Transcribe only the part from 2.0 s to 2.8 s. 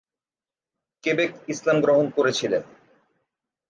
করেছিলেন।